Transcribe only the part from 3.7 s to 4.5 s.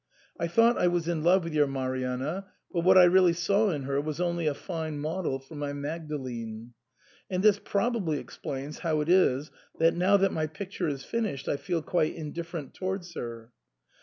her was only